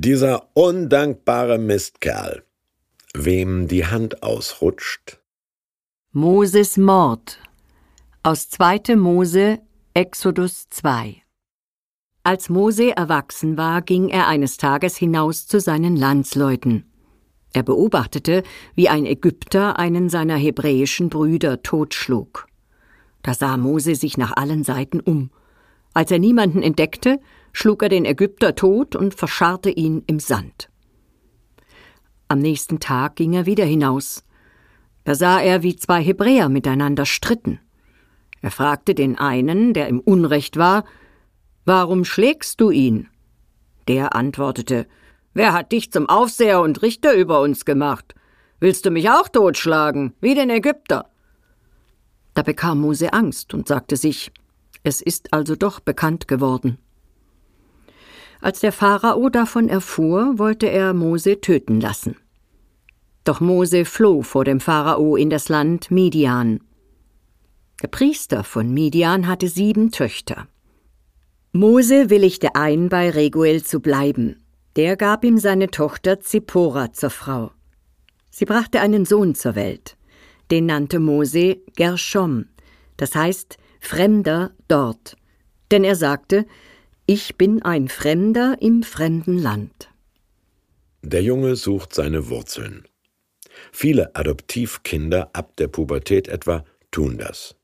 Dieser 0.00 0.50
undankbare 0.54 1.58
Mistkerl, 1.58 2.44
wem 3.14 3.66
die 3.66 3.84
Hand 3.84 4.22
ausrutscht. 4.22 5.18
Moses 6.12 6.76
Mord 6.76 7.40
aus 8.22 8.48
2. 8.48 8.94
Mose, 8.94 9.58
Exodus 9.94 10.68
2 10.70 11.16
Als 12.22 12.48
Mose 12.48 12.96
erwachsen 12.96 13.56
war, 13.56 13.82
ging 13.82 14.08
er 14.08 14.28
eines 14.28 14.56
Tages 14.56 14.96
hinaus 14.96 15.48
zu 15.48 15.58
seinen 15.58 15.96
Landsleuten. 15.96 16.84
Er 17.52 17.64
beobachtete, 17.64 18.44
wie 18.76 18.88
ein 18.88 19.04
Ägypter 19.04 19.80
einen 19.80 20.10
seiner 20.10 20.36
hebräischen 20.36 21.08
Brüder 21.08 21.64
totschlug. 21.64 22.46
Da 23.22 23.34
sah 23.34 23.56
Mose 23.56 23.96
sich 23.96 24.16
nach 24.16 24.36
allen 24.36 24.62
Seiten 24.62 25.00
um. 25.00 25.30
Als 25.92 26.12
er 26.12 26.20
niemanden 26.20 26.62
entdeckte, 26.62 27.18
schlug 27.52 27.82
er 27.82 27.88
den 27.88 28.04
Ägypter 28.04 28.54
tot 28.54 28.96
und 28.96 29.14
verscharrte 29.14 29.70
ihn 29.70 30.02
im 30.06 30.20
Sand. 30.20 30.70
Am 32.28 32.38
nächsten 32.40 32.80
Tag 32.80 33.16
ging 33.16 33.32
er 33.32 33.46
wieder 33.46 33.64
hinaus. 33.64 34.24
Da 35.04 35.14
sah 35.14 35.40
er, 35.40 35.62
wie 35.62 35.76
zwei 35.76 36.02
Hebräer 36.02 36.48
miteinander 36.48 37.06
stritten. 37.06 37.60
Er 38.42 38.50
fragte 38.50 38.94
den 38.94 39.18
einen, 39.18 39.72
der 39.72 39.88
im 39.88 40.00
Unrecht 40.00 40.56
war, 40.56 40.84
Warum 41.64 42.04
schlägst 42.04 42.60
du 42.60 42.70
ihn? 42.70 43.08
Der 43.88 44.14
antwortete, 44.14 44.86
Wer 45.34 45.52
hat 45.52 45.72
dich 45.72 45.92
zum 45.92 46.08
Aufseher 46.08 46.60
und 46.60 46.82
Richter 46.82 47.14
über 47.14 47.40
uns 47.40 47.64
gemacht? 47.64 48.14
Willst 48.60 48.86
du 48.86 48.90
mich 48.90 49.10
auch 49.10 49.28
totschlagen, 49.28 50.14
wie 50.20 50.34
den 50.34 50.50
Ägypter? 50.50 51.10
Da 52.34 52.42
bekam 52.42 52.80
Mose 52.80 53.12
Angst 53.12 53.54
und 53.54 53.68
sagte 53.68 53.96
sich, 53.96 54.32
es 54.82 55.00
ist 55.00 55.32
also 55.32 55.56
doch 55.56 55.80
bekannt 55.80 56.28
geworden. 56.28 56.78
Als 58.40 58.60
der 58.60 58.72
Pharao 58.72 59.28
davon 59.28 59.68
erfuhr, 59.68 60.38
wollte 60.38 60.66
er 60.66 60.94
Mose 60.94 61.40
töten 61.40 61.80
lassen. 61.80 62.16
Doch 63.24 63.40
Mose 63.40 63.84
floh 63.84 64.22
vor 64.22 64.44
dem 64.44 64.60
Pharao 64.60 65.16
in 65.16 65.28
das 65.28 65.48
Land 65.48 65.90
Midian. 65.90 66.60
Der 67.82 67.88
Priester 67.88 68.44
von 68.44 68.72
Midian 68.72 69.26
hatte 69.26 69.48
sieben 69.48 69.90
Töchter. 69.90 70.48
Mose 71.52 72.10
willigte 72.10 72.54
ein, 72.54 72.88
bei 72.88 73.10
Reguel 73.10 73.62
zu 73.62 73.80
bleiben. 73.80 74.42
Der 74.76 74.96
gab 74.96 75.24
ihm 75.24 75.38
seine 75.38 75.70
Tochter 75.70 76.20
Zippora 76.20 76.92
zur 76.92 77.10
Frau. 77.10 77.50
Sie 78.30 78.44
brachte 78.44 78.80
einen 78.80 79.04
Sohn 79.04 79.34
zur 79.34 79.56
Welt. 79.56 79.96
Den 80.50 80.66
nannte 80.66 81.00
Mose 81.00 81.58
Gershom, 81.76 82.46
das 82.96 83.14
heißt 83.14 83.58
Fremder 83.80 84.52
dort. 84.68 85.16
Denn 85.70 85.84
er 85.84 85.96
sagte, 85.96 86.46
ich 87.10 87.36
bin 87.36 87.62
ein 87.62 87.88
Fremder 87.88 88.58
im 88.60 88.82
fremden 88.82 89.38
Land. 89.38 89.88
Der 91.00 91.22
Junge 91.22 91.56
sucht 91.56 91.94
seine 91.94 92.28
Wurzeln. 92.28 92.84
Viele 93.72 94.14
Adoptivkinder 94.14 95.30
ab 95.32 95.56
der 95.56 95.68
Pubertät 95.68 96.28
etwa 96.28 96.66
tun 96.90 97.16
das. 97.16 97.56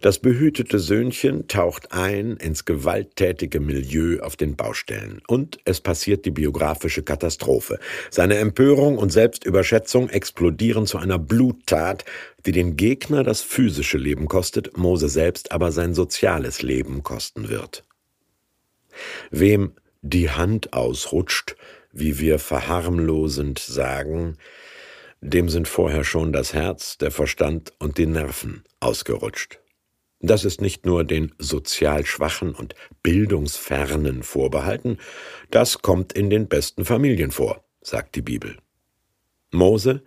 Das 0.00 0.18
behütete 0.18 0.78
Söhnchen 0.78 1.46
taucht 1.46 1.92
ein 1.92 2.38
ins 2.38 2.64
gewalttätige 2.64 3.60
Milieu 3.60 4.20
auf 4.20 4.34
den 4.34 4.56
Baustellen. 4.56 5.20
Und 5.28 5.58
es 5.66 5.82
passiert 5.82 6.24
die 6.24 6.30
biografische 6.30 7.02
Katastrophe. 7.02 7.78
Seine 8.10 8.36
Empörung 8.36 8.96
und 8.96 9.10
Selbstüberschätzung 9.10 10.08
explodieren 10.08 10.86
zu 10.86 10.96
einer 10.96 11.18
Bluttat, 11.18 12.06
die 12.46 12.52
den 12.52 12.76
Gegner 12.76 13.24
das 13.24 13.42
physische 13.42 13.98
Leben 13.98 14.26
kostet, 14.26 14.74
Mose 14.78 15.10
selbst 15.10 15.52
aber 15.52 15.70
sein 15.70 15.92
soziales 15.92 16.62
Leben 16.62 17.02
kosten 17.02 17.50
wird. 17.50 17.84
Wem 19.30 19.72
die 20.02 20.30
Hand 20.30 20.72
ausrutscht, 20.72 21.56
wie 21.92 22.18
wir 22.18 22.38
verharmlosend 22.38 23.58
sagen, 23.58 24.36
dem 25.20 25.48
sind 25.48 25.68
vorher 25.68 26.04
schon 26.04 26.32
das 26.32 26.52
Herz, 26.52 26.98
der 26.98 27.10
Verstand 27.10 27.72
und 27.78 27.96
die 27.96 28.06
Nerven 28.06 28.64
ausgerutscht. 28.80 29.58
Das 30.20 30.44
ist 30.44 30.60
nicht 30.60 30.86
nur 30.86 31.04
den 31.04 31.32
sozial 31.38 32.04
Schwachen 32.04 32.54
und 32.54 32.74
Bildungsfernen 33.02 34.22
vorbehalten, 34.22 34.98
das 35.50 35.80
kommt 35.80 36.12
in 36.12 36.30
den 36.30 36.48
besten 36.48 36.84
Familien 36.84 37.30
vor, 37.30 37.64
sagt 37.80 38.16
die 38.16 38.22
Bibel. 38.22 38.56
Mose, 39.50 40.02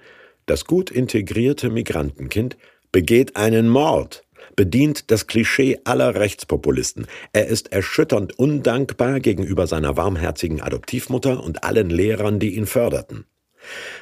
das 0.45 0.65
gut 0.65 0.91
integrierte 0.91 1.69
Migrantenkind, 1.69 2.57
begeht 2.91 3.35
einen 3.35 3.69
Mord, 3.69 4.23
bedient 4.57 5.11
das 5.11 5.27
Klischee 5.27 5.79
aller 5.85 6.15
Rechtspopulisten. 6.15 7.07
Er 7.31 7.47
ist 7.47 7.71
erschütternd 7.71 8.37
undankbar 8.37 9.21
gegenüber 9.21 9.67
seiner 9.67 9.95
warmherzigen 9.95 10.61
Adoptivmutter 10.61 11.41
und 11.41 11.63
allen 11.63 11.89
Lehrern, 11.89 12.39
die 12.39 12.55
ihn 12.55 12.65
förderten. 12.65 13.25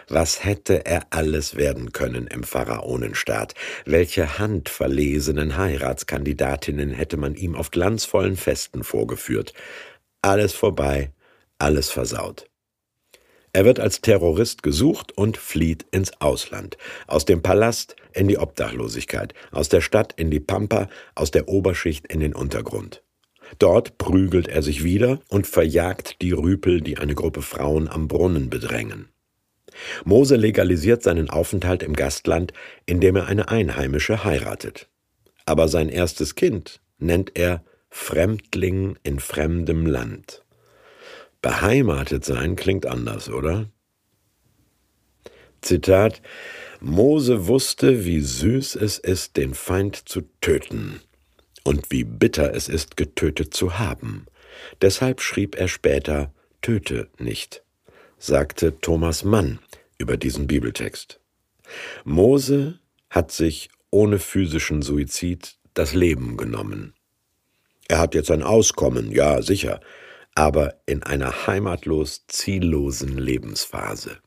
Was 0.07 0.43
hätte 0.43 0.85
er 0.85 1.07
alles 1.09 1.55
werden 1.55 1.91
können 1.91 2.27
im 2.27 2.43
Pharaonenstaat? 2.43 3.53
Welche 3.85 4.39
handverlesenen 4.39 5.57
Heiratskandidatinnen 5.57 6.91
hätte 6.91 7.17
man 7.17 7.35
ihm 7.35 7.55
auf 7.55 7.71
glanzvollen 7.71 8.37
Festen 8.37 8.83
vorgeführt? 8.83 9.53
Alles 10.21 10.53
vorbei, 10.53 11.11
alles 11.59 11.89
versaut. 11.89 12.47
Er 13.55 13.63
wird 13.63 13.79
als 13.79 14.01
Terrorist 14.01 14.63
gesucht 14.63 15.17
und 15.17 15.37
flieht 15.37 15.85
ins 15.91 16.19
Ausland. 16.19 16.77
Aus 17.07 17.23
dem 17.23 17.41
Palast 17.41 17.95
in 18.11 18.27
die 18.27 18.37
Obdachlosigkeit, 18.37 19.33
aus 19.53 19.69
der 19.69 19.79
Stadt 19.79 20.11
in 20.17 20.29
die 20.29 20.41
Pampa, 20.41 20.89
aus 21.15 21.31
der 21.31 21.47
Oberschicht 21.47 22.05
in 22.07 22.19
den 22.19 22.35
Untergrund. 22.35 23.01
Dort 23.57 23.97
prügelt 23.97 24.49
er 24.49 24.61
sich 24.61 24.83
wieder 24.83 25.21
und 25.29 25.47
verjagt 25.47 26.21
die 26.21 26.33
Rüpel, 26.33 26.81
die 26.81 26.97
eine 26.97 27.15
Gruppe 27.15 27.41
Frauen 27.41 27.87
am 27.87 28.09
Brunnen 28.09 28.49
bedrängen. 28.49 29.07
Mose 30.03 30.35
legalisiert 30.35 31.01
seinen 31.01 31.29
Aufenthalt 31.29 31.81
im 31.81 31.93
Gastland, 31.93 32.51
indem 32.85 33.15
er 33.15 33.27
eine 33.27 33.47
Einheimische 33.47 34.25
heiratet. 34.25 34.89
Aber 35.45 35.69
sein 35.69 35.87
erstes 35.87 36.35
Kind 36.35 36.81
nennt 36.97 37.31
er 37.35 37.63
Fremdling 37.89 38.97
in 39.03 39.21
fremdem 39.21 39.85
Land. 39.85 40.44
Beheimatet 41.45 42.25
sein 42.25 42.55
klingt 42.55 42.85
anders, 42.85 43.29
oder? 43.29 43.69
Zitat 45.61 46.21
Mose 46.81 47.47
wusste, 47.47 48.05
wie 48.05 48.21
süß 48.21 48.75
es 48.75 48.97
ist, 48.97 49.37
den 49.37 49.53
Feind 49.53 50.09
zu 50.09 50.23
töten, 50.41 51.01
und 51.63 51.91
wie 51.91 52.03
bitter 52.03 52.53
es 52.53 52.67
ist, 52.67 52.97
getötet 52.97 53.53
zu 53.53 53.77
haben. 53.77 54.25
Deshalb 54.81 55.21
schrieb 55.21 55.55
er 55.55 55.67
später 55.67 56.33
Töte 56.61 57.09
nicht 57.19 57.65
sagte 58.17 58.79
Thomas 58.79 59.23
Mann 59.23 59.59
über 59.97 60.17
diesen 60.17 60.47
Bibeltext. 60.47 61.19
Mose 62.03 62.79
hat 63.09 63.31
sich 63.31 63.69
ohne 63.91 64.19
physischen 64.19 64.81
Suizid 64.81 65.57
das 65.73 65.93
Leben 65.93 66.37
genommen. 66.37 66.93
Er 67.87 67.99
hat 67.99 68.15
jetzt 68.15 68.31
ein 68.31 68.43
Auskommen, 68.43 69.11
ja 69.11 69.41
sicher, 69.41 69.79
aber 70.35 70.75
in 70.85 71.01
einer 71.03 71.47
heimatlos 71.47 72.27
ziellosen 72.27 73.17
Lebensphase. 73.17 74.19